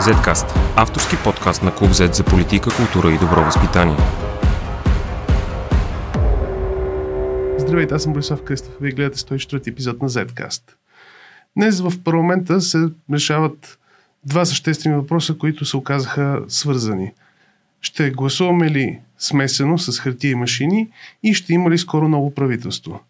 Zcast– 0.00 0.58
авторски 0.76 1.16
подкаст 1.24 1.62
на 1.62 1.74
Клуб 1.74 1.90
Z 1.90 2.12
за 2.12 2.24
политика, 2.24 2.70
култура 2.76 3.14
и 3.14 3.18
добро 3.18 3.44
възпитание. 3.44 3.96
Здравейте, 7.58 7.94
аз 7.94 8.02
съм 8.02 8.12
Борисов 8.12 8.42
Кръстов. 8.44 8.74
Вие 8.80 8.90
гледате 8.90 9.18
104 9.18 9.68
епизод 9.68 10.02
на 10.02 10.10
Zcast. 10.10 10.62
Днес 11.56 11.80
в 11.80 11.92
парламента 12.04 12.60
се 12.60 12.88
решават 13.12 13.78
два 14.24 14.44
съществени 14.44 14.96
въпроса, 14.96 15.38
които 15.38 15.64
се 15.64 15.76
оказаха 15.76 16.42
свързани. 16.48 17.12
Ще 17.80 18.10
гласуваме 18.10 18.70
ли 18.70 18.98
смесено 19.18 19.78
с 19.78 20.00
хартия 20.00 20.30
и 20.30 20.34
машини 20.34 20.88
и 21.22 21.34
ще 21.34 21.52
има 21.52 21.70
ли 21.70 21.78
скоро 21.78 22.08
ново 22.08 22.34
правителство? 22.34 23.00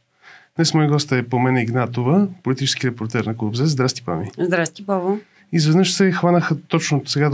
Днес 0.57 0.75
моя 0.75 0.89
гост 0.89 1.13
е 1.13 1.29
Помена 1.29 1.63
Игнатова, 1.63 2.29
политически 2.43 2.87
репортер 2.87 3.25
на 3.25 3.37
Клуб 3.37 3.55
Z. 3.55 3.65
Здрасти, 3.65 4.03
Пами. 4.03 4.31
Здрасти, 4.39 4.87
Павло 4.87 5.19
изведнъж 5.53 5.93
се 5.93 6.13
хванаха 6.13 6.57
точно 6.69 7.03
сега, 7.07 7.31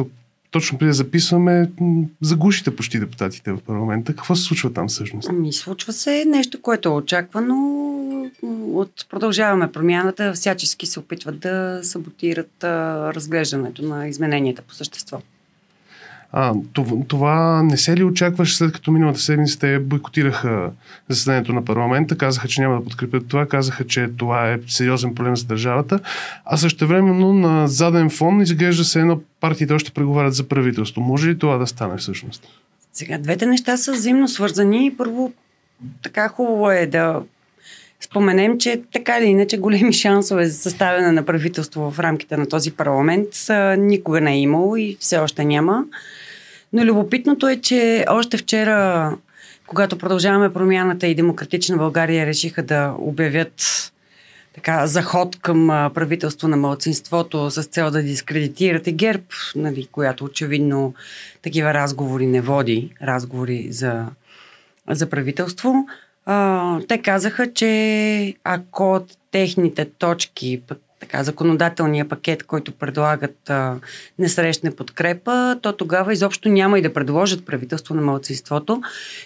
точно 0.51 0.79
преди 0.79 0.88
да 0.88 0.95
записваме, 0.95 1.70
загушите 2.20 2.77
почти 2.77 3.01
депутатите 3.01 3.52
в 3.52 3.59
парламента. 3.66 4.12
Какво 4.12 4.37
се 4.37 4.42
случва 4.42 4.73
там 4.73 4.89
всъщност? 4.89 5.29
Ами, 5.29 5.52
случва 5.52 5.92
се 5.92 6.25
нещо, 6.27 6.62
което 6.62 6.89
е 6.89 6.92
очаквано. 6.92 7.73
От 8.73 9.06
продължаваме 9.11 9.73
промяната, 9.73 10.33
всячески 10.33 10.87
се 10.87 10.98
опитват 10.98 11.41
да 11.41 11.80
саботират 11.83 12.65
разглеждането 12.65 13.83
на 13.83 14.09
измененията 14.09 14.62
по 14.62 14.75
същество. 14.75 15.20
А, 16.33 16.55
това, 16.73 16.97
това 17.09 17.62
не 17.62 17.77
се 17.77 17.97
ли 17.97 18.05
очакваше 18.05 18.57
след 18.57 18.73
като 18.73 18.91
миналата 18.91 19.21
седмица 19.21 19.59
те 19.59 19.79
бойкотираха 19.79 20.71
заседанието 21.09 21.53
на 21.53 21.65
парламента, 21.65 22.19
казаха, 22.19 22.48
че 22.48 22.61
няма 22.61 22.79
да 22.79 22.84
подкрепят 22.84 23.29
това, 23.29 23.47
казаха, 23.47 23.87
че 23.87 24.09
това 24.17 24.53
е 24.53 24.59
сериозен 24.67 25.15
проблем 25.15 25.37
за 25.37 25.45
държавата, 25.45 26.01
а 26.45 26.57
също 26.57 26.87
времено 26.87 27.33
на 27.33 27.69
заден 27.69 28.11
фон 28.11 28.41
изглежда 28.41 28.84
се 28.84 29.01
едно 29.01 29.20
партиите 29.41 29.73
още 29.73 29.91
преговарят 29.91 30.34
за 30.34 30.48
правителство. 30.48 31.00
Може 31.00 31.28
ли 31.28 31.39
това 31.39 31.56
да 31.56 31.67
стане 31.67 31.97
всъщност? 31.97 32.48
Сега, 32.93 33.19
двете 33.19 33.47
неща 33.47 33.77
са 33.77 33.93
взаимно 33.93 34.28
свързани. 34.28 34.95
Първо, 34.98 35.33
така 36.03 36.28
хубаво 36.28 36.70
е 36.70 36.87
да 36.87 37.22
споменем, 38.00 38.59
че 38.59 38.83
така 38.93 39.19
или 39.19 39.27
иначе 39.27 39.59
големи 39.59 39.93
шансове 39.93 40.47
за 40.47 40.59
съставяне 40.59 41.12
на 41.12 41.22
правителство 41.22 41.91
в 41.91 42.00
рамките 42.00 42.37
на 42.37 42.48
този 42.48 42.70
парламент 42.70 43.28
никога 43.78 44.20
не 44.20 44.33
е 44.33 44.41
имало 44.41 44.77
и 44.77 44.97
все 45.00 45.19
още 45.19 45.45
няма. 45.45 45.84
Но 46.72 46.84
любопитното 46.84 47.48
е, 47.48 47.56
че 47.56 48.05
още 48.09 48.36
вчера, 48.36 49.11
когато 49.67 49.98
продължаваме 49.98 50.53
промяната 50.53 51.06
и 51.06 51.14
Демократична 51.14 51.77
България 51.77 52.27
решиха 52.27 52.62
да 52.62 52.95
обявят 52.98 53.92
така, 54.55 54.87
заход 54.87 55.37
към 55.37 55.91
правителство 55.94 56.48
на 56.48 56.56
младсинството 56.56 57.50
с 57.50 57.62
цел 57.62 57.91
да 57.91 58.03
дискредитирате 58.03 58.92
ГЕРБ, 58.92 59.25
нали, 59.56 59.89
която 59.92 60.25
очевидно 60.25 60.94
такива 61.42 61.75
разговори 61.75 62.27
не 62.27 62.41
води, 62.41 62.94
разговори 63.03 63.69
за, 63.70 64.06
за 64.91 65.11
правителство. 65.11 65.87
А, 66.27 66.81
те 66.89 66.98
казаха, 67.03 67.53
че 67.53 68.34
ако 68.44 69.00
техните 69.31 69.84
точки, 69.84 70.62
така, 71.00 71.25
законодателния 71.25 72.08
пакет, 72.08 72.42
който 72.42 72.72
предлагат 72.72 73.50
а, 73.50 73.75
не 74.19 74.28
срещне 74.28 74.70
подкрепа, 74.70 75.58
то 75.62 75.72
тогава 75.72 76.12
изобщо 76.12 76.48
няма 76.48 76.78
и 76.78 76.83
да 76.83 76.92
предложат 76.92 77.47
правителство 77.47 77.94
на 77.94 78.03
младсинството, 78.03 78.83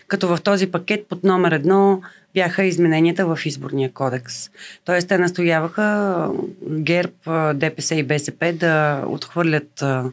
като 0.08 0.28
в 0.28 0.38
този 0.42 0.66
пакет 0.66 1.06
под 1.08 1.24
номер 1.24 1.52
едно 1.52 2.02
бяха 2.34 2.64
измененията 2.64 3.26
в 3.26 3.38
изборния 3.44 3.92
кодекс. 3.92 4.50
Тоест 4.84 5.08
те 5.08 5.18
настояваха 5.18 6.28
ГЕРБ, 6.70 7.54
ДПС 7.54 7.94
и 7.94 8.02
БСП 8.02 8.52
да 8.52 9.04
отхвърлят 9.06 9.82
а, 9.82 10.04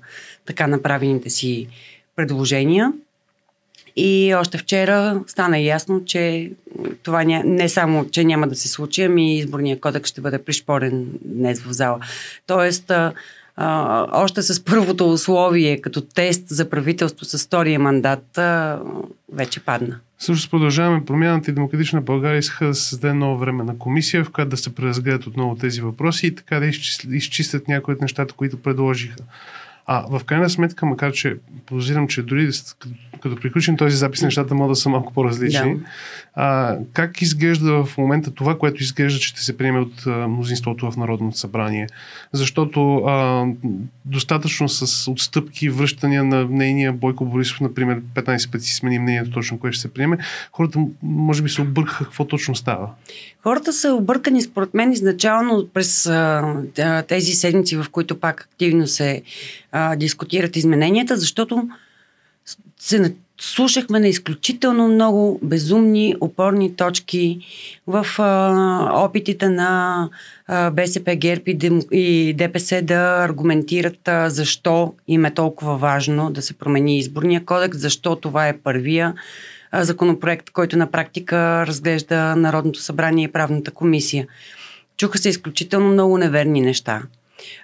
така 0.45 0.67
направените 0.67 1.29
си 1.29 1.67
предложения. 2.15 2.93
И 3.99 4.35
още 4.35 4.57
вчера 4.57 5.21
стана 5.27 5.59
ясно, 5.59 6.05
че 6.05 6.51
това 7.03 7.23
не 7.23 7.69
само, 7.69 8.09
че 8.09 8.23
няма 8.23 8.47
да 8.47 8.55
се 8.55 8.67
случи, 8.67 9.03
ами 9.03 9.37
изборния 9.37 9.79
кодекс 9.79 10.09
ще 10.09 10.21
бъде 10.21 10.43
пришпорен 10.43 11.05
днес 11.25 11.61
в 11.61 11.71
зала. 11.71 11.99
Тоест, 12.47 12.91
а, 12.91 13.13
а, 13.55 14.05
още 14.23 14.41
с 14.41 14.65
първото 14.65 15.11
условие, 15.11 15.81
като 15.81 16.01
тест 16.01 16.43
за 16.49 16.69
правителство 16.69 17.25
с 17.25 17.45
втория 17.45 17.79
мандат, 17.79 18.37
а, 18.37 18.79
вече 19.33 19.59
падна. 19.59 19.99
Също 20.19 20.49
продължаваме 20.49 21.05
промяната 21.05 21.51
и 21.51 21.53
Демократична 21.53 22.01
България 22.01 22.37
искаха 22.37 22.65
да 22.65 22.75
създаде 22.75 23.13
нова 23.13 23.37
време 23.37 23.63
на 23.63 23.77
комисия, 23.77 24.23
в 24.23 24.29
която 24.29 24.49
да 24.49 24.57
се 24.57 24.75
преразгледат 24.75 25.27
отново 25.27 25.55
тези 25.55 25.81
въпроси 25.81 26.27
и 26.27 26.35
така 26.35 26.59
да 26.59 26.65
изчистят 27.15 27.67
някои 27.67 27.93
от 27.93 28.01
нещата, 28.01 28.33
които 28.33 28.57
предложиха. 28.57 29.15
А 29.85 30.05
в 30.09 30.25
крайна 30.25 30.49
сметка, 30.49 30.85
макар 30.85 31.11
че 31.11 31.35
позирам, 31.65 32.07
че 32.07 32.21
дори 32.21 32.49
като, 32.79 32.95
като 33.21 33.35
приключим 33.35 33.77
този 33.77 33.97
запис, 33.97 34.21
нещата 34.21 34.55
могат 34.55 34.71
да 34.71 34.75
са 34.75 34.89
малко 34.89 35.13
по-различни. 35.13 35.75
Да. 35.75 35.81
А, 36.35 36.77
как 36.93 37.21
изглежда 37.21 37.85
в 37.85 37.97
момента 37.97 38.31
това, 38.31 38.57
което 38.57 38.83
изглежда, 38.83 39.19
че 39.19 39.27
ще 39.27 39.43
се 39.43 39.57
приеме 39.57 39.79
от 39.79 40.07
а, 40.07 40.27
мнозинството 40.27 40.91
в 40.91 40.97
Народното 40.97 41.37
събрание? 41.37 41.87
Защото 42.31 42.95
а, 42.95 43.45
достатъчно 44.05 44.69
с 44.69 45.11
отстъпки, 45.11 45.69
връщания 45.69 46.23
на 46.23 46.45
мнения 46.45 46.93
Бойко 46.93 47.25
Борисов, 47.25 47.61
например, 47.61 48.01
15 48.15 48.51
пъти 48.51 48.65
си 48.65 48.73
смени 48.73 48.99
мнението 48.99 49.31
точно, 49.31 49.59
кое 49.59 49.71
ще 49.71 49.81
се 49.81 49.93
приеме, 49.93 50.17
хората 50.51 50.79
може 51.03 51.41
би 51.41 51.49
се 51.49 51.61
объркаха 51.61 52.03
какво 52.03 52.25
точно 52.25 52.55
става. 52.55 52.89
Хората 53.43 53.73
са 53.73 53.93
объркани, 53.93 54.41
според 54.41 54.73
мен, 54.73 54.91
изначално 54.91 55.67
през 55.73 56.05
а, 56.05 57.03
тези 57.07 57.31
седмици, 57.31 57.77
в 57.77 57.85
които 57.91 58.19
пак 58.19 58.41
активно 58.51 58.87
се 58.87 59.21
а, 59.71 59.95
дискутират 59.95 60.55
измененията, 60.55 61.17
защото 61.17 61.67
се 62.79 63.15
слушахме 63.41 63.99
на 63.99 64.07
изключително 64.07 64.87
много 64.87 65.39
безумни, 65.43 66.15
опорни 66.21 66.75
точки 66.75 67.39
в 67.87 68.05
а, 68.17 69.03
опитите 69.05 69.49
на 69.49 70.09
а, 70.47 70.71
БСП, 70.71 71.15
ГЕРБ 71.15 71.43
и, 71.45 71.53
Дем, 71.53 71.81
и 71.91 72.33
ДПС 72.37 72.81
да 72.81 73.23
аргументират 73.23 74.07
а, 74.07 74.29
защо 74.29 74.93
им 75.07 75.25
е 75.25 75.33
толкова 75.33 75.77
важно 75.77 76.31
да 76.31 76.41
се 76.41 76.53
промени 76.53 76.97
изборния 76.97 77.45
кодекс, 77.45 77.77
защо 77.77 78.15
това 78.15 78.47
е 78.47 78.57
първия 78.57 79.13
а, 79.71 79.83
законопроект, 79.83 80.49
който 80.49 80.77
на 80.77 80.91
практика 80.91 81.67
разглежда 81.67 82.35
Народното 82.35 82.81
събрание 82.81 83.25
и 83.25 83.31
правната 83.31 83.71
комисия. 83.71 84.27
Чуха 84.97 85.17
се 85.17 85.29
изключително 85.29 85.89
много 85.89 86.17
неверни 86.17 86.61
неща. 86.61 87.01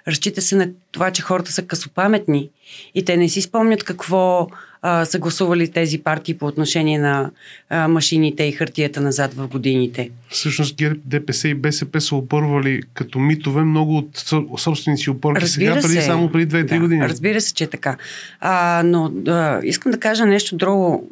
Разчита 0.08 0.42
се 0.42 0.56
на 0.56 0.68
това, 0.92 1.10
че 1.10 1.22
хората 1.22 1.52
са 1.52 1.62
късопаметни 1.62 2.50
и 2.94 3.04
те 3.04 3.16
не 3.16 3.28
си 3.28 3.42
спомнят 3.42 3.84
какво 3.84 4.48
а, 4.86 5.04
са 5.04 5.18
гласували 5.18 5.68
тези 5.68 5.98
партии 5.98 6.34
по 6.34 6.46
отношение 6.46 6.98
на 6.98 7.30
а, 7.70 7.88
машините 7.88 8.44
и 8.44 8.52
хартията 8.52 9.00
назад 9.00 9.34
в 9.34 9.48
годините. 9.48 10.10
Всъщност 10.28 10.76
ГЕРБ, 10.76 11.00
ДПС 11.04 11.48
и 11.48 11.54
БСП 11.54 12.00
са 12.00 12.16
опорвали 12.16 12.82
като 12.94 13.18
митове 13.18 13.62
много 13.62 13.96
от 13.96 14.24
собственици 14.58 15.10
опорки 15.10 15.42
Разбира 15.42 15.70
сега, 15.70 15.82
преди 15.82 15.94
се. 15.94 16.02
само 16.02 16.32
преди 16.32 16.56
2-3 16.56 16.64
да, 16.64 16.78
години. 16.78 17.08
Разбира 17.08 17.40
се, 17.40 17.54
че 17.54 17.64
е 17.64 17.66
така. 17.66 17.96
А, 18.40 18.82
но 18.84 19.12
а, 19.26 19.60
искам 19.64 19.92
да 19.92 20.00
кажа 20.00 20.26
нещо 20.26 20.56
друго. 20.56 21.08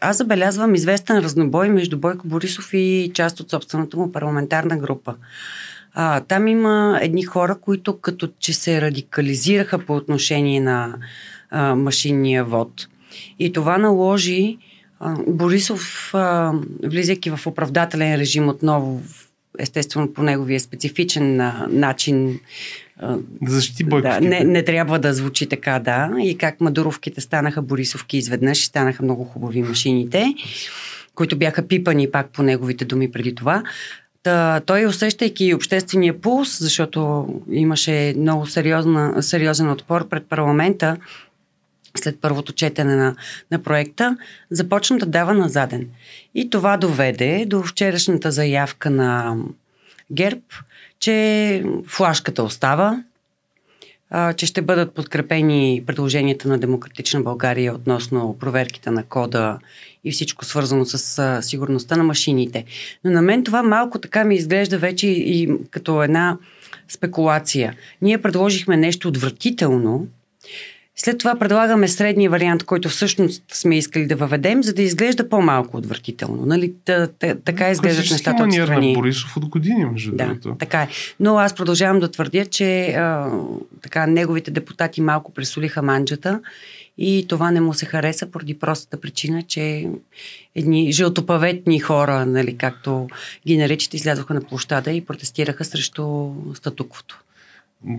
Аз 0.00 0.16
забелязвам 0.16 0.74
известен 0.74 1.18
разнобой 1.18 1.68
между 1.68 1.98
Бойко 1.98 2.28
Борисов 2.28 2.70
и 2.72 3.10
част 3.14 3.40
от 3.40 3.50
собствената 3.50 3.96
му 3.96 4.12
парламентарна 4.12 4.76
група. 4.76 5.14
А, 5.94 6.20
там 6.20 6.48
има 6.48 6.98
едни 7.02 7.22
хора, 7.22 7.56
които 7.60 8.00
като 8.00 8.28
че 8.38 8.52
се 8.52 8.80
радикализираха 8.80 9.78
по 9.78 9.96
отношение 9.96 10.60
на 10.60 10.94
а, 11.50 11.74
машинния 11.74 12.44
вод. 12.44 12.88
И 13.38 13.52
това 13.52 13.78
наложи 13.78 14.58
Борисов, 15.26 16.12
влизайки 16.82 17.30
в 17.30 17.46
оправдателен 17.46 18.14
режим 18.14 18.48
отново, 18.48 19.02
естествено 19.58 20.12
по 20.12 20.22
неговия 20.22 20.60
специфичен 20.60 21.52
начин, 21.68 22.40
да 23.42 23.50
защити 23.50 23.84
Да, 23.84 24.20
не, 24.20 24.40
не 24.40 24.64
трябва 24.64 24.98
да 24.98 25.14
звучи 25.14 25.46
така, 25.46 25.78
да. 25.78 26.10
И 26.22 26.38
как 26.38 26.60
Мадуровките 26.60 27.20
станаха 27.20 27.62
Борисовки 27.62 28.16
изведнъж 28.16 28.64
станаха 28.64 29.02
много 29.02 29.24
хубави 29.24 29.62
машините, 29.62 30.34
които 31.14 31.36
бяха 31.36 31.68
пипани 31.68 32.10
пак 32.10 32.28
по 32.28 32.42
неговите 32.42 32.84
думи 32.84 33.12
преди 33.12 33.34
това. 33.34 33.62
Та, 34.22 34.60
той, 34.66 34.86
усещайки 34.86 35.54
обществения 35.54 36.20
пулс, 36.20 36.58
защото 36.60 37.26
имаше 37.50 38.14
много 38.16 38.46
сериозна, 38.46 39.22
сериозен 39.22 39.70
отпор 39.70 40.08
пред 40.08 40.26
парламента, 40.28 40.96
след 41.96 42.20
първото 42.20 42.52
четене 42.52 42.96
на, 42.96 43.16
на 43.50 43.62
проекта, 43.62 44.16
започна 44.50 44.98
да 44.98 45.06
дава 45.06 45.34
на 45.34 45.48
заден. 45.48 45.88
И 46.34 46.50
това 46.50 46.76
доведе 46.76 47.44
до 47.46 47.62
вчерашната 47.62 48.30
заявка 48.30 48.90
на 48.90 49.36
ГЕРБ, 50.12 50.42
че 50.98 51.64
флашката 51.86 52.42
остава, 52.42 53.02
че 54.36 54.46
ще 54.46 54.62
бъдат 54.62 54.94
подкрепени 54.94 55.82
предложенията 55.86 56.48
на 56.48 56.58
Демократична 56.58 57.20
България 57.20 57.74
относно 57.74 58.36
проверките 58.40 58.90
на 58.90 59.02
кода 59.02 59.58
и 60.04 60.12
всичко 60.12 60.44
свързано 60.44 60.84
с 60.84 61.42
сигурността 61.42 61.96
на 61.96 62.04
машините. 62.04 62.64
Но 63.04 63.10
на 63.10 63.22
мен 63.22 63.44
това 63.44 63.62
малко 63.62 63.98
така 63.98 64.24
ми 64.24 64.34
изглежда 64.34 64.78
вече 64.78 65.06
и 65.06 65.50
като 65.70 66.02
една 66.02 66.38
спекулация. 66.88 67.74
Ние 68.02 68.22
предложихме 68.22 68.76
нещо 68.76 69.08
отвратително, 69.08 70.06
След 70.96 71.18
това 71.18 71.34
предлагаме 71.38 71.88
средния 71.88 72.30
вариант, 72.30 72.64
който 72.64 72.88
всъщност 72.88 73.42
сме 73.52 73.78
искали 73.78 74.06
да 74.06 74.16
въведем, 74.16 74.62
за 74.62 74.74
да 74.74 74.82
изглежда 74.82 75.28
по-малко 75.28 75.76
отвратително. 75.76 76.46
Нали? 76.46 76.74
Та, 76.84 77.06
та, 77.06 77.34
така 77.34 77.70
изглеждат 77.70 78.10
нещата 78.10 78.44
отстрани. 78.44 78.92
на 78.92 78.94
Борисов 78.94 79.36
от 79.36 79.46
години, 79.46 79.84
между 79.84 80.10
да, 80.16 80.24
другото. 80.24 80.56
така 80.58 80.82
е. 80.82 80.88
Но 81.20 81.38
аз 81.38 81.54
продължавам 81.54 82.00
да 82.00 82.10
твърдя, 82.10 82.46
че 82.46 82.86
а, 82.88 83.30
така, 83.82 84.06
неговите 84.06 84.50
депутати 84.50 85.00
малко 85.00 85.32
пресолиха 85.32 85.82
манджата 85.82 86.40
и 86.98 87.26
това 87.28 87.50
не 87.50 87.60
му 87.60 87.74
се 87.74 87.86
хареса 87.86 88.26
поради 88.26 88.58
простата 88.58 89.00
причина, 89.00 89.42
че 89.42 89.88
едни 90.54 90.92
жълтопаветни 90.92 91.78
хора, 91.78 92.26
нали, 92.26 92.56
както 92.56 93.08
ги 93.46 93.56
наричат, 93.56 93.94
излязоха 93.94 94.34
на 94.34 94.40
площада 94.40 94.92
и 94.92 95.04
протестираха 95.04 95.64
срещу 95.64 96.32
статуквото 96.54 97.20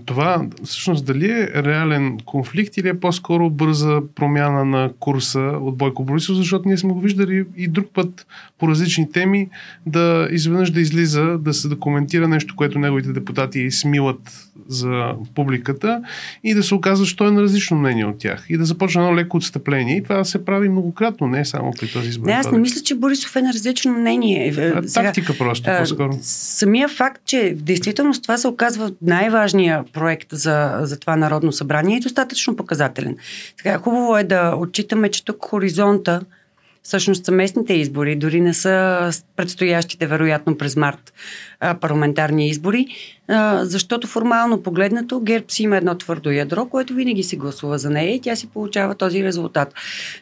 това 0.06 0.46
всъщност 0.64 1.06
дали 1.06 1.30
е 1.30 1.50
реален 1.54 2.18
конфликт 2.24 2.76
или 2.76 2.88
е 2.88 3.00
по-скоро 3.00 3.50
бърза 3.50 4.00
промяна 4.14 4.64
на 4.64 4.90
курса 5.00 5.40
от 5.40 5.76
Бойко 5.76 6.04
Борисов, 6.04 6.36
защото 6.36 6.68
ние 6.68 6.76
сме 6.76 6.92
го 6.92 7.00
виждали 7.00 7.44
и 7.56 7.68
друг 7.68 7.86
път 7.94 8.26
по 8.58 8.68
различни 8.68 9.12
теми 9.12 9.48
да 9.86 10.28
изведнъж 10.30 10.70
да 10.70 10.80
излиза, 10.80 11.38
да 11.38 11.54
се 11.54 11.68
документира 11.68 12.28
нещо, 12.28 12.56
което 12.56 12.78
неговите 12.78 13.12
депутати 13.12 13.70
смилат 13.70 14.46
за 14.68 15.12
публиката 15.34 16.02
и 16.44 16.54
да 16.54 16.62
се 16.62 16.74
оказва, 16.74 17.06
че 17.06 17.16
той 17.16 17.28
е 17.28 17.30
на 17.30 17.42
различно 17.42 17.76
мнение 17.76 18.04
от 18.04 18.18
тях 18.18 18.46
и 18.48 18.56
да 18.56 18.64
започне 18.64 19.02
едно 19.02 19.16
леко 19.16 19.36
отстъпление. 19.36 19.96
И 19.96 20.02
това 20.02 20.24
се 20.24 20.44
прави 20.44 20.68
многократно, 20.68 21.26
не 21.26 21.44
само 21.44 21.72
при 21.80 21.88
този 21.88 22.08
избор. 22.08 22.26
Не, 22.26 22.32
аз 22.32 22.52
не 22.52 22.58
мисля, 22.58 22.80
че 22.82 22.94
Борисов 22.94 23.36
е 23.36 23.42
на 23.42 23.52
различно 23.52 23.92
мнение. 23.92 24.48
А, 24.48 24.82
Сега, 24.88 25.06
тактика 25.06 25.34
просто, 25.38 25.70
по-скоро. 25.78 26.18
Самия 26.22 26.88
факт, 26.88 27.22
че 27.24 27.54
в 27.58 27.62
действителност 27.62 28.22
това 28.22 28.38
се 28.38 28.48
оказва 28.48 28.92
проект 29.92 30.28
за, 30.32 30.78
за 30.82 31.00
това 31.00 31.16
Народно 31.16 31.52
събрание 31.52 31.96
е 31.96 32.00
достатъчно 32.00 32.56
показателен. 32.56 33.16
Сега, 33.56 33.78
хубаво 33.78 34.16
е 34.16 34.24
да 34.24 34.54
отчитаме, 34.56 35.10
че 35.10 35.24
тук 35.24 35.44
хоризонта 35.44 36.20
всъщност 36.82 37.24
са 37.24 37.32
местните 37.32 37.74
избори, 37.74 38.16
дори 38.16 38.40
не 38.40 38.54
са 38.54 39.10
предстоящите, 39.36 40.06
вероятно 40.06 40.58
през 40.58 40.76
март, 40.76 41.12
парламентарни 41.80 42.48
избори, 42.48 42.86
защото 43.62 44.06
формално 44.06 44.62
погледнато 44.62 45.20
ГЕРБ 45.20 45.44
си 45.48 45.62
има 45.62 45.76
едно 45.76 45.98
твърдо 45.98 46.30
ядро, 46.30 46.66
което 46.66 46.94
винаги 46.94 47.22
се 47.22 47.36
гласува 47.36 47.78
за 47.78 47.90
нея 47.90 48.14
и 48.14 48.20
тя 48.20 48.36
си 48.36 48.46
получава 48.46 48.94
този 48.94 49.24
резултат. 49.24 49.74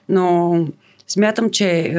Но 0.08 0.54
смятам, 1.08 1.50
че 1.50 1.94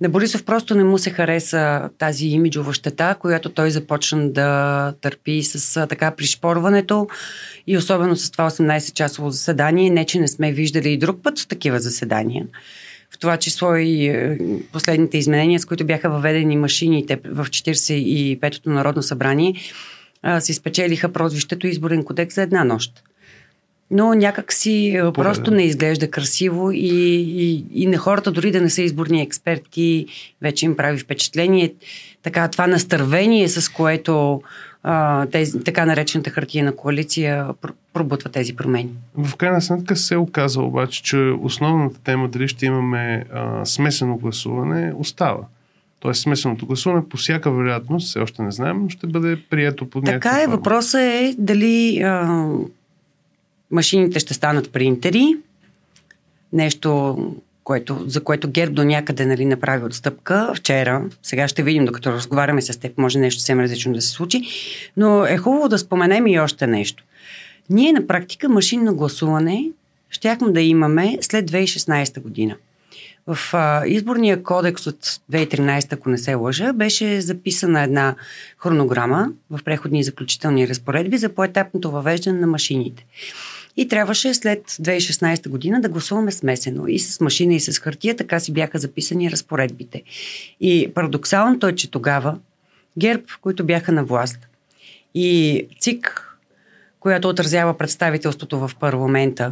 на 0.00 0.08
Борисов 0.08 0.44
просто 0.44 0.74
не 0.74 0.84
му 0.84 0.98
се 0.98 1.10
хареса 1.10 1.90
тази 1.98 2.26
имиджова 2.26 2.74
щета, 2.74 3.16
която 3.20 3.48
той 3.48 3.70
започна 3.70 4.30
да 4.30 4.92
търпи 5.00 5.42
с 5.42 5.86
така 5.86 6.10
пришпорването 6.10 7.08
и 7.66 7.76
особено 7.76 8.16
с 8.16 8.30
това 8.30 8.50
18-часово 8.50 9.28
заседание. 9.28 9.90
Не, 9.90 10.04
че 10.04 10.20
не 10.20 10.28
сме 10.28 10.52
виждали 10.52 10.88
и 10.88 10.98
друг 10.98 11.22
път 11.22 11.48
такива 11.48 11.80
заседания. 11.80 12.46
В 13.10 13.18
това 13.18 13.36
число 13.36 13.74
и 13.74 14.06
е, 14.06 14.38
последните 14.72 15.18
изменения, 15.18 15.60
с 15.60 15.64
които 15.64 15.86
бяха 15.86 16.10
въведени 16.10 16.56
машините 16.56 17.20
в 17.24 17.46
45-то 17.46 18.70
Народно 18.70 19.02
събрание, 19.02 19.54
си 20.40 20.54
спечелиха 20.54 21.12
прозвището 21.12 21.66
Изборен 21.66 22.04
кодекс 22.04 22.34
за 22.34 22.42
една 22.42 22.64
нощ 22.64 23.02
но 23.90 24.14
някак 24.14 24.52
си 24.52 24.90
Пореден. 24.92 25.12
просто 25.12 25.50
не 25.50 25.62
изглежда 25.62 26.10
красиво 26.10 26.72
и, 26.72 26.78
и, 27.22 27.64
и 27.74 27.86
на 27.86 27.98
хората, 27.98 28.32
дори 28.32 28.50
да 28.50 28.60
не 28.60 28.70
са 28.70 28.82
изборни 28.82 29.22
експерти, 29.22 30.06
вече 30.42 30.66
им 30.66 30.76
прави 30.76 30.98
впечатление. 30.98 31.74
Така, 32.22 32.48
това 32.48 32.66
настървение, 32.66 33.48
с 33.48 33.68
което 33.68 34.42
а, 34.82 35.26
тези, 35.26 35.60
така 35.60 35.86
наречената 35.86 36.30
хартия 36.30 36.64
на 36.64 36.76
коалиция 36.76 37.46
пробутва 37.92 38.30
тези 38.30 38.56
промени. 38.56 38.90
В 39.16 39.36
крайна 39.36 39.62
сметка 39.62 39.96
се 39.96 40.16
оказа 40.16 40.62
обаче, 40.62 41.02
че 41.02 41.16
основната 41.42 42.00
тема 42.00 42.28
дали 42.28 42.48
ще 42.48 42.66
имаме 42.66 43.24
а, 43.32 43.64
смесено 43.64 44.16
гласуване 44.16 44.92
остава. 44.96 45.40
Тоест 46.00 46.22
смесеното 46.22 46.66
гласуване 46.66 47.08
по 47.08 47.16
всяка 47.16 47.50
вероятност, 47.50 48.08
все 48.08 48.18
още 48.18 48.42
не 48.42 48.50
знаем, 48.50 48.90
ще 48.90 49.06
бъде 49.06 49.38
прието 49.50 49.90
по 49.90 49.98
някаква 49.98 50.30
Така 50.30 50.42
е, 50.42 50.46
въпросът 50.46 51.00
е 51.00 51.34
дали 51.38 52.00
а, 52.02 52.48
машините 53.70 54.18
ще 54.18 54.34
станат 54.34 54.72
принтери, 54.72 55.36
нещо, 56.52 57.16
което, 57.64 58.04
за 58.06 58.24
което 58.24 58.50
Герб 58.50 58.74
до 58.74 58.84
някъде 58.84 59.26
нали, 59.26 59.44
направи 59.44 59.84
отстъпка 59.84 60.52
вчера. 60.54 61.04
Сега 61.22 61.48
ще 61.48 61.62
видим, 61.62 61.84
докато 61.84 62.12
разговаряме 62.12 62.62
с 62.62 62.80
теб, 62.80 62.98
може 62.98 63.18
нещо 63.18 63.40
съвсем 63.40 63.60
различно 63.60 63.92
да 63.92 64.02
се 64.02 64.08
случи. 64.08 64.42
Но 64.96 65.26
е 65.26 65.36
хубаво 65.36 65.68
да 65.68 65.78
споменем 65.78 66.26
и 66.26 66.40
още 66.40 66.66
нещо. 66.66 67.04
Ние 67.70 67.92
на 67.92 68.06
практика 68.06 68.48
машинно 68.48 68.94
гласуване 68.94 69.70
щяхме 70.10 70.52
да 70.52 70.60
имаме 70.60 71.18
след 71.20 71.50
2016 71.50 72.20
година. 72.20 72.56
В 73.26 73.38
а, 73.52 73.86
изборния 73.86 74.42
кодекс 74.42 74.86
от 74.86 75.04
2013, 75.32 75.92
ако 75.92 76.10
не 76.10 76.18
се 76.18 76.34
лъжа, 76.34 76.72
беше 76.72 77.20
записана 77.20 77.82
една 77.82 78.14
хронограма 78.58 79.28
в 79.50 79.60
преходни 79.64 80.00
и 80.00 80.04
заключителни 80.04 80.68
разпоредби 80.68 81.18
за 81.18 81.28
поетапното 81.28 81.90
въвеждане 81.90 82.40
на 82.40 82.46
машините. 82.46 83.04
И 83.80 83.88
трябваше 83.88 84.34
след 84.34 84.70
2016 84.70 85.48
година 85.48 85.80
да 85.80 85.88
гласуваме 85.88 86.32
смесено 86.32 86.86
и 86.86 86.98
с 86.98 87.20
машина, 87.20 87.54
и 87.54 87.60
с 87.60 87.78
хартия, 87.78 88.16
така 88.16 88.40
си 88.40 88.52
бяха 88.52 88.78
записани 88.78 89.30
разпоредбите. 89.30 90.02
И 90.60 90.90
парадоксалното 90.94 91.66
е, 91.66 91.74
че 91.74 91.90
тогава 91.90 92.38
ГЕРБ, 92.98 93.22
които 93.40 93.64
бяха 93.64 93.92
на 93.92 94.04
власт, 94.04 94.38
и 95.14 95.66
ЦИК, 95.80 96.34
която 97.00 97.28
отразява 97.28 97.78
представителството 97.78 98.58
в 98.58 98.70
парламента, 98.80 99.50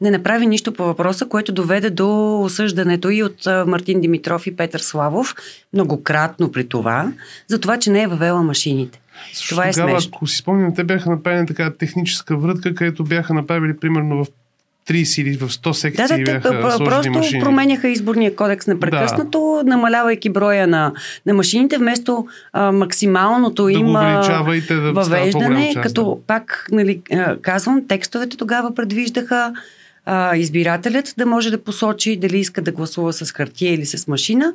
не 0.00 0.10
направи 0.10 0.46
нищо 0.46 0.72
по 0.72 0.84
въпроса, 0.84 1.26
което 1.26 1.52
доведе 1.52 1.90
до 1.90 2.40
осъждането 2.42 3.10
и 3.10 3.22
от 3.22 3.46
Мартин 3.66 4.00
Димитров 4.00 4.46
и 4.46 4.56
Петър 4.56 4.78
Славов, 4.78 5.34
многократно 5.72 6.52
при 6.52 6.68
това, 6.68 7.12
за 7.48 7.60
това, 7.60 7.76
че 7.76 7.90
не 7.90 8.02
е 8.02 8.06
въвела 8.06 8.42
машините. 8.42 9.00
Също 9.32 9.48
Това 9.48 9.68
е 9.68 9.72
тогава, 9.72 9.90
смешно. 9.90 10.10
ако 10.16 10.26
си 10.26 10.36
спомням, 10.36 10.74
те 10.74 10.84
бяха 10.84 11.10
направени 11.10 11.46
така 11.46 11.72
техническа 11.78 12.36
врътка, 12.36 12.74
където 12.74 13.04
бяха 13.04 13.34
направили 13.34 13.76
примерно 13.76 14.24
в 14.24 14.28
30 14.88 15.22
или 15.22 15.36
в 15.36 15.48
100 15.48 15.72
секции 15.72 16.06
да, 16.06 16.16
да, 16.16 16.22
бяха 16.22 16.50
те, 16.50 16.60
просто 16.60 17.10
машини. 17.10 17.42
променяха 17.42 17.88
изборния 17.88 18.36
кодекс 18.36 18.66
непрекъснато, 18.66 19.60
да. 19.64 19.70
намалявайки 19.70 20.30
броя 20.30 20.66
на, 20.66 20.92
на 21.26 21.34
машините, 21.34 21.78
вместо 21.78 22.26
а, 22.52 22.72
максималното 22.72 23.64
да 23.64 23.72
им 23.72 23.92
да 23.92 24.92
въвеждане, 24.92 25.74
като 25.82 26.20
пак 26.26 26.68
нали, 26.72 27.02
казвам, 27.42 27.88
текстовете 27.88 28.36
тогава 28.36 28.74
предвиждаха 28.74 29.52
а, 30.06 30.36
избирателят 30.36 31.14
да 31.18 31.26
може 31.26 31.50
да 31.50 31.64
посочи 31.64 32.16
дали 32.16 32.38
иска 32.38 32.62
да 32.62 32.72
гласува 32.72 33.12
с 33.12 33.32
хартия 33.32 33.74
или 33.74 33.86
с 33.86 34.08
машина, 34.08 34.52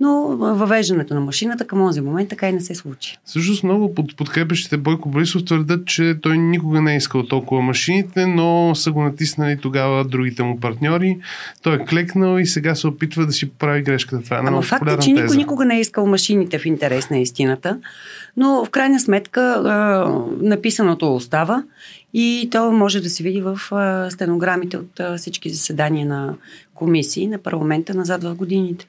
но 0.00 0.22
въвеждането 0.36 1.14
на 1.14 1.20
машината 1.20 1.66
към 1.66 1.78
този 1.78 2.00
момент 2.00 2.28
така 2.28 2.48
и 2.48 2.52
не 2.52 2.60
се 2.60 2.74
случи. 2.74 3.18
Също 3.24 3.66
много 3.66 3.94
под, 3.94 4.16
подкрепящите 4.16 4.76
Бойко 4.76 5.08
Борисов 5.08 5.44
твърдят, 5.44 5.86
че 5.86 6.16
той 6.22 6.38
никога 6.38 6.80
не 6.80 6.94
е 6.94 6.96
искал 6.96 7.26
толкова 7.26 7.62
машините, 7.62 8.26
но 8.26 8.74
са 8.74 8.92
го 8.92 9.02
натиснали 9.02 9.58
тогава 9.58 10.04
другите 10.04 10.42
му 10.42 10.60
партньори. 10.60 11.18
Той 11.62 11.74
е 11.74 11.84
клекнал 11.84 12.38
и 12.38 12.46
сега 12.46 12.74
се 12.74 12.86
опитва 12.86 13.26
да 13.26 13.32
си 13.32 13.50
прави 13.50 13.82
грешката. 13.82 14.24
Това 14.24 14.36
е 14.36 14.40
Ама 14.40 14.62
факт 14.62 14.90
е, 14.90 14.98
че 14.98 15.12
никой 15.12 15.36
никога 15.36 15.64
не 15.64 15.76
е 15.76 15.80
искал 15.80 16.06
машините 16.06 16.58
в 16.58 16.66
интерес 16.66 17.10
на 17.10 17.18
истината, 17.18 17.78
но 18.36 18.64
в 18.64 18.70
крайна 18.70 19.00
сметка 19.00 19.40
а, 19.40 20.08
написаното 20.46 21.14
остава 21.14 21.62
и 22.14 22.48
то 22.52 22.72
може 22.72 23.00
да 23.00 23.10
се 23.10 23.22
види 23.22 23.40
в 23.40 23.60
стенограмите 24.10 24.76
от 24.76 25.00
всички 25.18 25.50
заседания 25.50 26.06
на 26.06 26.34
комисии 26.74 27.26
на 27.26 27.38
парламента 27.38 27.94
назад 27.94 28.22
в 28.22 28.34
годините. 28.34 28.86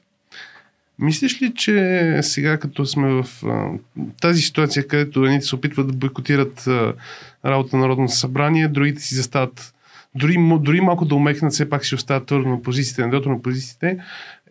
Мислиш 0.98 1.42
ли, 1.42 1.54
че 1.54 2.18
сега 2.22 2.58
като 2.58 2.86
сме 2.86 3.22
в 3.22 3.26
а, 3.44 3.68
тази 4.20 4.42
ситуация, 4.42 4.86
където 4.86 5.24
едните 5.24 5.46
се 5.46 5.54
опитват 5.54 5.86
да 5.86 5.92
бойкотират 5.92 6.66
а, 6.66 6.94
работа 7.44 7.76
на 7.76 7.82
Народното 7.82 8.12
събрание, 8.12 8.68
другите 8.68 9.02
си 9.02 9.14
застават 9.14 9.74
дори, 10.14 10.36
дори 10.60 10.80
малко 10.80 11.04
да 11.04 11.14
умекнат, 11.14 11.52
все 11.52 11.70
пак 11.70 11.86
си 11.86 11.94
остават 11.94 12.26
твърдо 12.26 12.48
на 12.48 12.62
позициите, 12.62 13.06
на 13.06 13.20
на 13.26 13.42
позициите, 13.42 13.98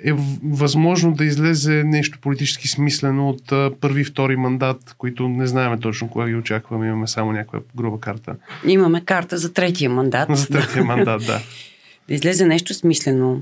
е 0.06 0.14
възможно 0.44 1.14
да 1.14 1.26
излезе 1.26 1.84
нещо 1.84 2.20
политически 2.22 2.68
смислено 2.68 3.30
от 3.30 3.52
а, 3.52 3.72
първи, 3.82 4.04
втори 4.04 4.36
мандат, 4.36 4.96
които 4.98 5.30
не 5.30 5.48
знаем 5.48 5.80
точно 5.80 6.10
кога 6.10 6.28
ги 6.28 6.36
очакваме, 6.36 6.88
имаме 6.88 7.08
само 7.08 7.32
някаква 7.32 7.60
груба 7.76 8.00
карта. 8.00 8.36
Имаме 8.68 9.02
карта 9.02 9.38
за 9.38 9.54
третия 9.54 9.90
мандат. 9.90 10.30
За 10.38 10.48
третия 10.48 10.84
мандат, 10.84 11.26
да. 11.26 11.42
да 12.08 12.14
излезе 12.14 12.46
нещо 12.46 12.74
смислено. 12.74 13.42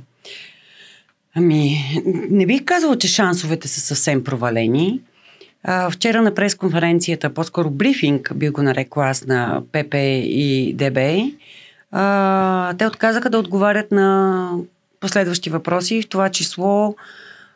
Ами, 1.36 1.78
не 2.30 2.46
бих 2.46 2.66
казала, 2.66 2.98
че 2.98 3.08
шансовете 3.08 3.68
са 3.68 3.80
съвсем 3.82 4.24
провалени. 4.24 5.00
А, 5.64 5.90
вчера 5.90 6.22
на 6.22 6.36
пресконференцията, 6.36 7.34
по-скоро 7.34 7.70
брифинг, 7.70 8.32
би 8.36 8.50
го 8.50 8.62
нарекла 8.62 9.10
аз 9.10 9.26
на 9.26 9.62
ПП 9.72 9.96
и 10.24 10.74
ДБ, 10.74 11.00
а, 11.92 12.74
те 12.74 12.88
отказаха 12.88 13.30
да 13.30 13.40
отговарят 13.40 13.92
на 13.92 14.52
последващи 15.00 15.50
въпроси, 15.50 16.02
в 16.02 16.10
това 16.10 16.30
число 16.30 16.96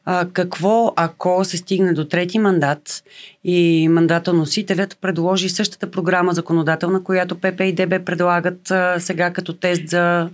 а, 0.06 0.28
какво 0.34 0.94
ако 0.96 1.46
се 1.46 1.58
стигне 1.58 1.94
до 1.94 2.06
трети 2.06 2.40
мандат 2.40 3.04
и 3.44 3.88
мандатоносителят 3.92 4.98
предложи 5.02 5.50
същата 5.50 5.92
програма 5.92 6.34
законодателна, 6.34 7.04
която 7.04 7.36
ПП 7.36 7.62
и 7.62 7.74
ДБ 7.74 8.06
предлагат 8.06 8.72
а, 8.72 9.00
сега 9.00 9.34
като 9.34 9.54
тест 9.54 9.90
за, 9.90 10.30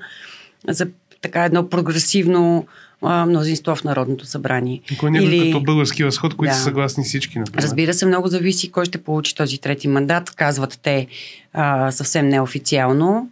за 0.68 0.88
така 1.22 1.46
едно 1.46 1.70
прогресивно 1.70 2.68
а, 3.02 3.26
мнозинство 3.26 3.76
в 3.76 3.84
Народното 3.84 4.26
събрание. 4.26 4.82
Кой 5.00 5.12
не 5.12 5.24
Или... 5.24 5.52
като 5.52 5.64
български 5.64 6.04
възход, 6.04 6.36
които 6.36 6.52
да. 6.52 6.58
са 6.58 6.64
съгласни 6.64 7.04
всички, 7.04 7.40
например. 7.40 7.64
Разбира 7.64 7.94
се, 7.94 8.06
много 8.06 8.28
зависи 8.28 8.72
кой 8.72 8.86
ще 8.86 8.98
получи 8.98 9.36
този 9.36 9.58
трети 9.58 9.88
мандат, 9.88 10.32
казват 10.32 10.80
те 10.84 11.08
а, 11.54 11.92
съвсем 11.92 12.30
неофициално. 12.30 13.30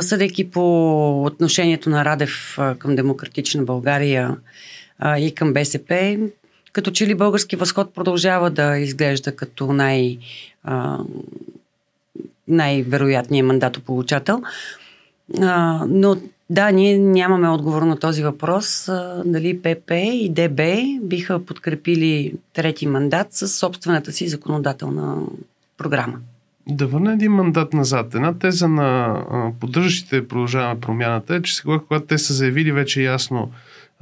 Съдейки 0.00 0.50
по 0.50 1.24
отношението 1.24 1.90
на 1.90 2.04
Радев 2.04 2.58
към 2.78 2.96
Демократична 2.96 3.62
България 3.62 4.36
и 5.18 5.32
към 5.34 5.52
БСП, 5.52 6.18
като 6.72 6.90
че 6.90 7.06
ли 7.06 7.14
български 7.14 7.56
възход 7.56 7.94
продължава 7.94 8.50
да 8.50 8.78
изглежда 8.78 9.36
като 9.36 9.72
най, 9.72 10.18
най-вероятният 12.48 13.46
мандатополучател. 13.46 14.42
Но 15.88 16.16
да, 16.50 16.70
ние 16.70 16.98
нямаме 16.98 17.48
отговор 17.48 17.82
на 17.82 17.98
този 17.98 18.22
въпрос. 18.22 18.88
Дали 19.24 19.58
ПП 19.58 19.90
и 19.90 20.28
ДБ 20.28 20.60
биха 21.02 21.44
подкрепили 21.44 22.34
трети 22.52 22.86
мандат 22.86 23.26
с 23.30 23.48
собствената 23.48 24.12
си 24.12 24.28
законодателна 24.28 25.22
програма. 25.78 26.18
Да 26.68 26.86
върна 26.86 27.12
един 27.12 27.32
мандат 27.32 27.72
назад. 27.72 28.14
Една 28.14 28.38
теза 28.38 28.68
на 28.68 29.16
поддържащите 29.60 30.28
продължаваме 30.28 30.80
промяната 30.80 31.34
е, 31.34 31.42
че 31.42 31.56
сега, 31.56 31.78
когато 31.88 32.06
те 32.06 32.18
са 32.18 32.34
заявили 32.34 32.72
вече 32.72 33.02
ясно 33.02 33.50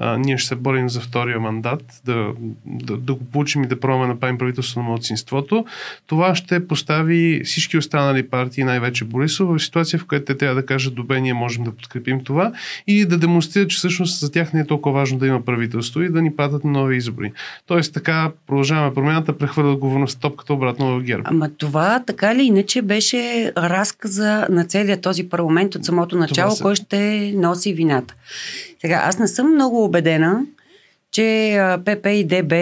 а, 0.02 0.18
ние 0.18 0.38
ще 0.38 0.48
се 0.48 0.54
борим 0.54 0.88
за 0.88 1.00
втория 1.00 1.40
мандат, 1.40 1.82
да, 2.04 2.32
да, 2.66 2.96
да 2.96 3.14
го 3.14 3.24
получим 3.24 3.64
и 3.64 3.66
да 3.66 3.80
пробваме 3.80 4.06
да 4.06 4.12
направим 4.12 4.38
правителство 4.38 4.80
на 4.80 4.88
младсинството, 4.88 5.64
това 6.06 6.34
ще 6.34 6.66
постави 6.66 7.42
всички 7.44 7.78
останали 7.78 8.28
партии, 8.28 8.64
най-вече 8.64 9.04
Борисов, 9.04 9.48
в 9.48 9.58
ситуация, 9.58 9.98
в 9.98 10.06
която 10.06 10.24
те 10.24 10.36
трябва 10.36 10.54
да 10.54 10.66
кажат, 10.66 10.94
добре, 10.94 11.20
ние 11.20 11.34
можем 11.34 11.64
да 11.64 11.70
подкрепим 11.70 12.24
това 12.24 12.52
и 12.86 13.04
да 13.04 13.18
демонстрират, 13.18 13.70
че 13.70 13.76
всъщност 13.76 14.20
за 14.20 14.32
тях 14.32 14.52
не 14.52 14.60
е 14.60 14.66
толкова 14.66 14.98
важно 14.98 15.18
да 15.18 15.26
има 15.26 15.44
правителство 15.44 16.02
и 16.02 16.08
да 16.08 16.22
ни 16.22 16.36
падат 16.36 16.64
на 16.64 16.70
нови 16.70 16.96
избори. 16.96 17.32
Тоест 17.66 17.94
така 17.94 18.30
продължаваме 18.46 18.94
промяната, 18.94 19.38
прехвърля 19.38 19.72
отговорност 19.72 20.20
топката 20.20 20.54
обратно 20.54 20.98
в 20.98 21.02
ГЕРБ. 21.02 21.22
Ама 21.24 21.50
това 21.58 22.02
така 22.06 22.34
ли 22.34 22.42
иначе 22.42 22.82
беше 22.82 23.52
разказа 23.56 24.46
на 24.50 24.64
целият 24.64 25.00
този 25.00 25.28
парламент 25.28 25.74
от 25.74 25.84
самото 25.84 26.16
начало, 26.16 26.50
се... 26.50 26.62
кой 26.62 26.74
ще 26.74 27.32
носи 27.36 27.72
вината. 27.72 28.14
Сега, 28.80 29.02
аз 29.04 29.18
не 29.18 29.28
съм 29.28 29.54
много 29.54 29.84
убедена, 29.84 30.42
че 31.10 31.58
ПП 31.84 32.06
и 32.06 32.24
ДБ 32.24 32.52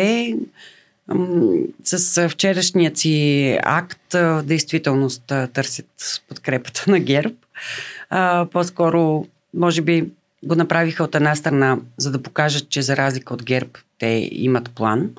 с 1.85 2.29
вчерашният 2.29 2.99
си 2.99 3.59
акт 3.63 4.13
в 4.13 4.43
действителност 4.47 5.23
търсят 5.53 6.23
подкрепата 6.29 6.91
на 6.91 7.01
ГЕРБ. 7.01 7.35
По-скоро, 8.53 9.27
може 9.55 9.83
би, 9.83 10.09
го 10.45 10.55
направиха 10.55 11.05
от 11.05 11.15
една 11.15 11.35
страна, 11.35 11.79
за 11.97 12.11
да 12.11 12.23
покажат, 12.23 12.69
че 12.69 12.83
за 12.83 12.97
разлика 12.97 13.35
от 13.35 13.45
ГЕРБ 13.45 13.71
те 13.99 14.29
имат 14.33 14.71
план, 14.71 15.11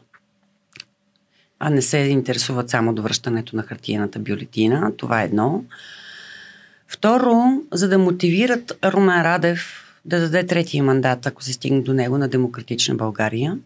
а 1.59 1.69
не 1.69 1.81
се 1.81 1.97
интересуват 1.97 2.69
само 2.69 2.93
до 2.93 3.01
връщането 3.01 3.55
на 3.55 3.63
хартиената 3.63 4.19
бюлетина. 4.19 4.91
Това 4.97 5.21
е 5.21 5.25
едно. 5.25 5.63
Второ, 6.87 7.33
за 7.71 7.89
да 7.89 7.99
мотивират 7.99 8.71
Румен 8.85 9.21
Радев 9.21 9.85
да 10.05 10.19
даде 10.19 10.45
третия 10.45 10.83
мандат, 10.83 11.25
ако 11.25 11.43
се 11.43 11.53
стигне 11.53 11.81
до 11.81 11.93
него, 11.93 12.17
на 12.17 12.27
Демократична 12.27 12.95
България. 12.95 13.59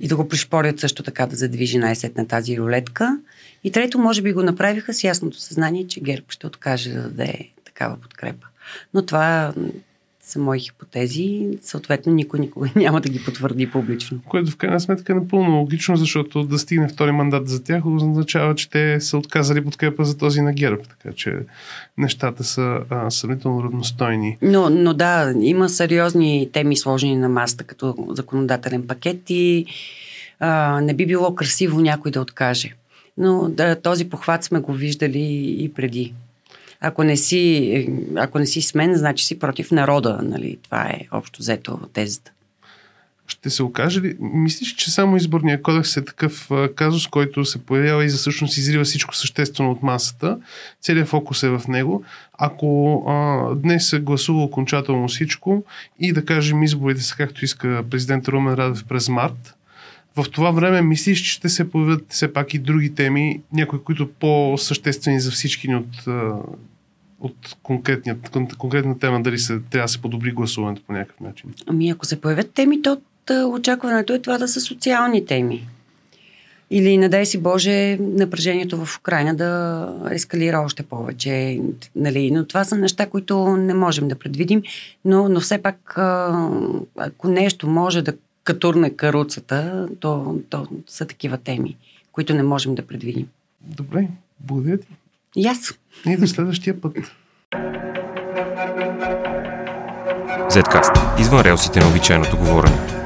И 0.00 0.08
да 0.08 0.16
го 0.16 0.28
пришпорят 0.28 0.80
също 0.80 1.02
така 1.02 1.26
да 1.26 1.36
задвижи 1.36 1.78
най-сетна 1.78 2.28
тази 2.28 2.58
рулетка. 2.58 3.20
И 3.64 3.72
трето, 3.72 3.98
може 3.98 4.22
би 4.22 4.32
го 4.32 4.42
направиха 4.42 4.94
с 4.94 5.04
ясното 5.04 5.40
съзнание, 5.40 5.86
че 5.86 6.00
ГЕРБ 6.00 6.26
ще 6.28 6.46
откаже 6.46 6.92
да 6.92 7.02
даде 7.02 7.48
такава 7.64 7.96
подкрепа. 7.96 8.46
Но 8.94 9.06
това 9.06 9.54
са 10.30 10.38
мои 10.38 10.58
хипотези. 10.58 11.48
Съответно, 11.62 12.12
никой 12.12 12.40
никога 12.40 12.70
няма 12.76 13.00
да 13.00 13.08
ги 13.08 13.24
потвърди 13.24 13.70
публично. 13.70 14.20
Което 14.28 14.50
в 14.50 14.56
крайна 14.56 14.80
сметка 14.80 15.12
е 15.12 15.16
напълно 15.16 15.58
логично, 15.58 15.96
защото 15.96 16.42
да 16.42 16.58
стигне 16.58 16.88
втори 16.88 17.12
мандат 17.12 17.48
за 17.48 17.64
тях 17.64 17.86
означава, 17.86 18.54
че 18.54 18.70
те 18.70 19.00
са 19.00 19.18
отказали 19.18 19.64
подкрепа 19.64 20.04
за 20.04 20.18
този 20.18 20.40
на 20.40 20.52
ГЕРБ. 20.52 20.82
Така 20.82 21.14
че 21.14 21.38
нещата 21.98 22.44
са 22.44 22.80
а, 22.90 23.10
сравнително 23.10 23.64
равностойни. 23.64 24.38
Но, 24.42 24.70
но 24.70 24.94
да, 24.94 25.34
има 25.40 25.68
сериозни 25.68 26.48
теми 26.52 26.76
сложени 26.76 27.16
на 27.16 27.28
маста 27.28 27.64
като 27.64 27.94
законодателен 28.10 28.86
пакет 28.86 29.20
и 29.28 29.66
а, 30.40 30.80
не 30.80 30.94
би 30.94 31.06
било 31.06 31.34
красиво 31.34 31.80
някой 31.80 32.10
да 32.10 32.20
откаже. 32.20 32.74
Но 33.18 33.48
да, 33.48 33.76
този 33.76 34.08
похват 34.08 34.44
сме 34.44 34.60
го 34.60 34.72
виждали 34.72 35.56
и 35.58 35.72
преди. 35.74 36.14
Ако 36.80 37.04
не 37.04 37.16
си, 37.16 37.88
ако 38.16 38.38
не 38.38 38.46
си 38.46 38.62
с 38.62 38.74
мен, 38.74 38.94
значи 38.94 39.24
си 39.24 39.38
против 39.38 39.70
народа. 39.70 40.18
Нали? 40.22 40.58
Това 40.62 40.82
е 40.82 41.06
общо 41.12 41.38
взето 41.38 41.78
тезата. 41.92 42.32
Ще 43.26 43.50
се 43.50 43.62
окаже 43.62 44.00
ли? 44.00 44.16
Мислиш, 44.20 44.74
че 44.74 44.90
само 44.90 45.16
изборния 45.16 45.62
кодекс 45.62 45.96
е 45.96 46.04
такъв 46.04 46.50
казус, 46.74 47.06
който 47.06 47.44
се 47.44 47.58
появява 47.58 48.04
и 48.04 48.10
за 48.10 48.18
всъщност 48.18 48.56
изрива 48.56 48.84
всичко 48.84 49.16
съществено 49.16 49.70
от 49.70 49.82
масата. 49.82 50.38
Целият 50.82 51.08
фокус 51.08 51.42
е 51.42 51.48
в 51.48 51.62
него. 51.68 52.04
Ако 52.32 53.02
а, 53.08 53.54
днес 53.54 53.88
се 53.88 54.00
гласува 54.00 54.42
окончателно 54.42 55.08
всичко 55.08 55.64
и 56.00 56.12
да 56.12 56.24
кажем 56.24 56.62
изборите 56.62 57.02
са 57.02 57.16
както 57.16 57.44
иска 57.44 57.84
президент 57.90 58.28
Румен 58.28 58.54
Радев 58.54 58.84
през 58.84 59.08
март, 59.08 59.54
в 60.16 60.30
това 60.30 60.50
време 60.50 60.82
мислиш, 60.82 61.20
че 61.20 61.30
ще 61.30 61.48
се 61.48 61.70
появят 61.70 62.04
все 62.08 62.32
пак 62.32 62.54
и 62.54 62.58
други 62.58 62.94
теми, 62.94 63.40
някои, 63.52 63.78
които 63.84 64.10
по-съществени 64.12 65.20
за 65.20 65.30
всички 65.30 65.68
ни 65.68 65.76
от 65.76 66.08
от 67.20 67.56
конкретна 68.58 68.98
тема, 68.98 69.22
дали 69.22 69.38
се, 69.38 69.60
трябва 69.70 69.84
да 69.84 69.88
се 69.88 70.02
подобри 70.02 70.32
гласуването 70.32 70.82
по 70.86 70.92
някакъв 70.92 71.20
начин? 71.20 71.54
Ами 71.66 71.90
ако 71.90 72.06
се 72.06 72.20
появят 72.20 72.50
теми, 72.50 72.82
то 72.82 73.00
очакването 73.46 74.12
е 74.12 74.18
това 74.18 74.38
да 74.38 74.48
са 74.48 74.60
социални 74.60 75.26
теми. 75.26 75.66
Или, 76.72 76.98
не 76.98 77.08
дай 77.08 77.26
си 77.26 77.38
Боже, 77.38 77.98
напрежението 78.00 78.84
в 78.84 78.98
Украина 78.98 79.34
да 79.34 80.08
ескалира 80.10 80.60
още 80.60 80.82
повече. 80.82 81.60
Нали? 81.96 82.30
Но 82.30 82.46
това 82.46 82.64
са 82.64 82.76
неща, 82.76 83.06
които 83.06 83.56
не 83.56 83.74
можем 83.74 84.08
да 84.08 84.14
предвидим. 84.14 84.62
Но, 85.04 85.28
но 85.28 85.40
все 85.40 85.62
пак, 85.62 85.92
ако 86.96 87.28
нещо 87.28 87.68
може 87.68 88.02
да 88.02 88.12
катурне 88.44 88.90
каруцата, 88.90 89.88
то, 90.00 90.38
то 90.50 90.68
са 90.86 91.06
такива 91.06 91.38
теми, 91.38 91.76
които 92.12 92.34
не 92.34 92.42
можем 92.42 92.74
да 92.74 92.86
предвидим. 92.86 93.28
Добре, 93.60 94.08
благодаря 94.40 94.78
ти. 94.78 94.86
И 95.36 95.46
аз. 95.46 95.72
И 96.06 96.16
до 96.16 96.26
следващия 96.26 96.80
път. 96.80 96.96
Zcast. 100.50 101.20
Извън 101.20 101.40
релсите 101.40 101.80
на 101.80 101.88
обичайното 101.88 102.36
говорене. 102.36 102.99